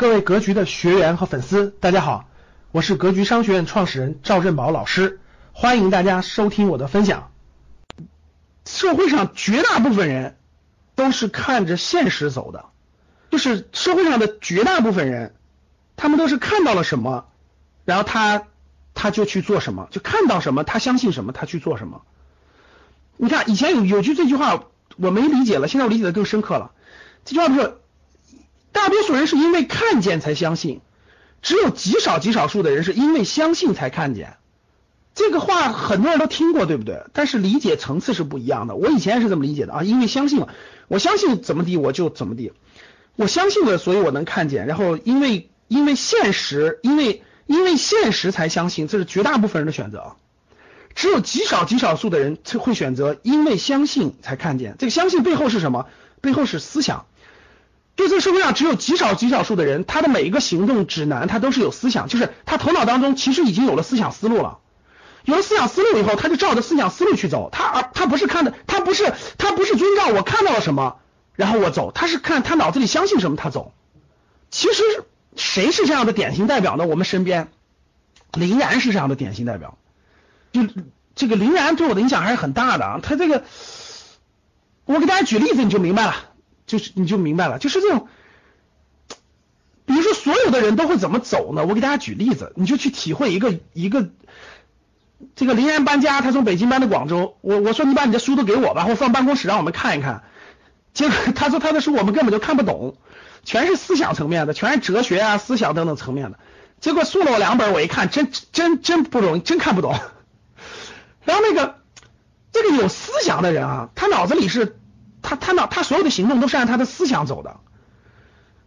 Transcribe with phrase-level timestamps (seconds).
[0.00, 2.26] 各位格局的学员和粉丝，大家好，
[2.72, 5.20] 我是格局商学院创始人赵振宝老师，
[5.52, 7.30] 欢迎大家收听我的分享。
[8.64, 10.38] 社会上绝大部分人
[10.94, 12.64] 都是看着现实走的，
[13.30, 15.34] 就是社会上的绝大部分人，
[15.96, 17.26] 他们都是看到了什么，
[17.84, 18.44] 然后他
[18.94, 22.00] 他就去做什么，就看到什么他相信什么，他去做什么。
[23.18, 24.64] 你看以前有有句这句话
[24.96, 26.72] 我没理解了，现在我理解的更深刻了。
[27.26, 27.76] 这句话不是。
[28.72, 30.80] 大多数人是因为看见才相信，
[31.42, 34.36] 只有极少极少数的人是因为相信才看见。
[35.14, 37.02] 这个话很多人都听过，对不对？
[37.12, 38.76] 但是理解层次是不一样的。
[38.76, 40.48] 我以前也是这么理解的啊，因为相信了，
[40.86, 42.52] 我相信怎么地我就怎么地，
[43.16, 44.66] 我相信了，所以我能看见。
[44.66, 50.14] 然后因为因为现实，因为因为现实才相信，这是绝大部分人的选择。
[50.94, 54.76] 只有极少极少数的人才会选择因为相信才看见。
[54.78, 55.86] 这个相信背后是什么？
[56.20, 57.06] 背后是思想。
[58.00, 64.58] 就这个社会上只有极少极少数的人，他的每一个行动指南，他都是有思想，就是他头脑当中其实已经有了思想思路了。
[65.26, 67.50] 有了思想思路以后，他就照着思想思路去走。
[67.52, 70.96] 他而他不是看的，他不是他不是遵照我看到了什么，
[71.34, 73.74] 然后我走，他是看他脑子里相信什么，他走。
[74.50, 74.82] 其实
[75.36, 76.86] 谁是这样的典型代表呢？
[76.86, 77.48] 我们身边
[78.32, 79.76] 林然是这样的典型代表。
[80.52, 80.62] 就
[81.14, 83.00] 这个林然对我的影响还是很大的啊。
[83.02, 83.44] 他这个，
[84.86, 86.29] 我给大家举例子，你就明白了。
[86.70, 88.06] 就是你就明白了，就是这种，
[89.86, 91.66] 比如说所有的人都会怎么走呢？
[91.66, 94.08] 我给大家举例子，你就去体会一个一个
[95.34, 100.22] 这个林然搬家，他从北京搬到广州，我我说你把你的书都给我吧，或放办公室让我们看一看。
[100.94, 102.96] 结果 他说他的书我们根本就看不懂，
[103.44, 106.38] 全是思想层面的，全是哲学啊、思想等等层面的。
[106.78, 109.98] 结果送了我两本，我一看，真真真不容易，真看不懂。
[111.24, 111.80] 然后那个
[112.52, 114.76] 这个有思想的人啊，他脑子里是。
[115.22, 117.60] 他他脑他所有的行动都是按他的思想走的，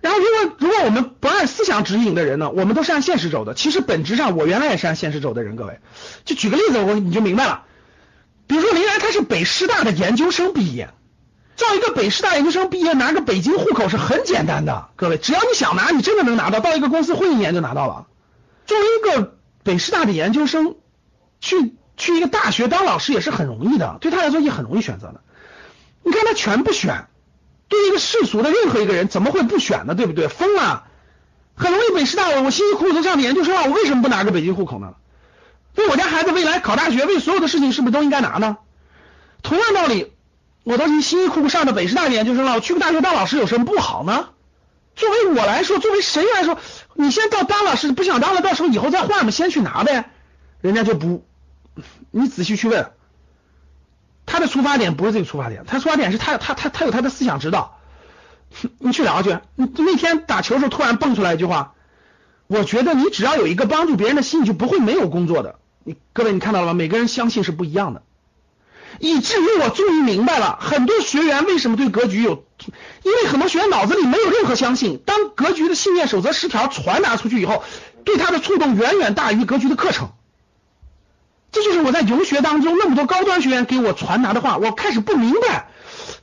[0.00, 3.54] 然后如果如果我们不按思想指引的人呢，我们都是按现实走的。
[3.54, 5.80] 其实本质上我原来也是按现实走的人，各位，
[6.24, 7.64] 就举个例子，我你就明白了。
[8.46, 10.90] 比如说林然他是北师大的研究生毕业，
[11.56, 18.06] 照一个北师大研究生毕业拿个北京户口是很简单的，各位，只要你想拿，你真的能拿到，到一个公司混一年就拿到了。
[18.66, 20.76] 作为一个北师大的研究生，
[21.40, 25.22] 去去一个大学当老师也是很容易的，对他来说也很容易选择的。
[26.04, 27.06] 你看他全不选，
[27.68, 29.94] 对一个世俗的任何一个人怎么会不选呢？
[29.94, 30.28] 对不对？
[30.28, 30.84] 疯了，
[31.56, 34.94] 很容易北师大，我我辛辛苦苦都上的研究生了，我为什么不拿个北京户口呢？
[35.76, 38.58] 为我家孩子未来考大学，为所有的事情是不是都应该拿呢？
[39.42, 40.12] 同样道理，
[40.62, 44.28] 我都辛辛苦苦上的北师大的研究生了，我去个大学当老师有什么不好呢？
[44.94, 46.58] 作为我来说，作为谁来说，
[46.94, 50.10] 你先到当老师，不想当了，到时候以后再换嘛，先去拿呗。
[50.60, 51.26] 人家就不，
[52.12, 52.92] 你仔细去问。
[54.46, 57.78] 出发点不是这个出发点，他出发点是他他他他有他的思想指导，
[58.78, 59.38] 你去聊去。
[59.56, 61.74] 你那天打球时候突然蹦出来一句话，
[62.46, 65.56] 我觉得你只要有一个帮助别人的心，你就不会没有工作的。
[65.84, 66.74] 你各位你看到了吗？
[66.74, 68.02] 每个人相信是不一样的，
[69.00, 72.44] 以至于我终于明白了很多学员为什么对格局有，
[73.02, 75.00] 因为很多学员脑子里没有任何相信。
[75.04, 77.62] 当格局的信念守则十条传达出去以后，
[78.04, 80.10] 对他的触动远远大于格局的课程。
[81.54, 85.70] 这就是我在游学当中那么多高端学员给我传达的话，我开始不明白。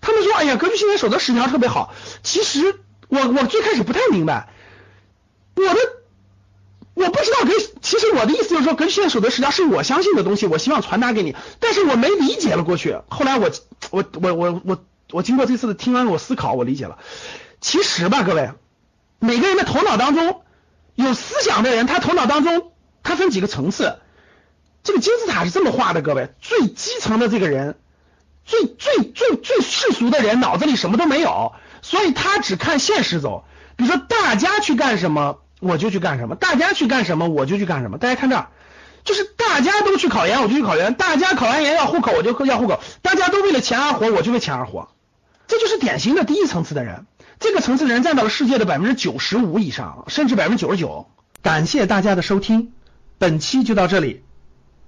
[0.02, 2.76] 他们说：“哎呀，格局信念守则十条特别好。”其实
[3.08, 4.50] 我我最开始不太明白，
[5.56, 5.80] 我的
[6.96, 7.54] 我不知道格。
[7.82, 11.36] 其实我的意思就是说，格局信念守则十条是我相信的东西，我希望传达给你。
[11.60, 12.98] 但是我没理解了过去。
[13.08, 13.50] 后来我
[13.92, 16.98] 我我我我我经过这次的听完我思考，我理解了。
[17.62, 18.52] 其实吧，各位，
[19.20, 20.42] 每个人的头脑当中
[20.96, 22.72] 有思想的人，他头脑当中
[23.04, 23.96] 他分几个层次。
[24.84, 27.78] 这个金字塔是这么画的，各位，最基层的这个人，
[28.46, 33.44] 最最最最世俗的人，脑子里什么都没有，所以他只看现实走。
[33.76, 37.98] 比如说，大家去干什么，我就去干什么；大家去干什么，我就去干什么。
[37.98, 38.48] 大家看这儿，
[39.04, 44.90] 就是大家都去考研，我就去考研；大家考完研要户口，我就要户口；大家都为了钱而活，我就为钱而活。
[45.48, 47.06] 这就是典型的第一层次的人。
[47.40, 51.08] 这个层次的人占到了世界的百分之九十五以上，甚至百分之九十九。
[51.42, 52.72] 感谢大家的收听，
[53.18, 54.24] 本期就到这里。